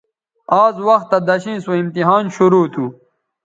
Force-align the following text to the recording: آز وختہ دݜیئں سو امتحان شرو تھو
آز 0.61 0.75
وختہ 0.87 1.17
دݜیئں 1.27 1.59
سو 1.63 1.71
امتحان 1.81 2.23
شرو 2.35 2.61
تھو 2.73 2.85